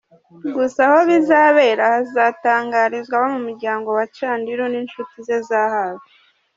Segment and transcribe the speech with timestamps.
[0.55, 6.13] Gusa aho bizabera hazatangarizwa abo mu muryango wa Chandiru n’inshuti ze za hafi.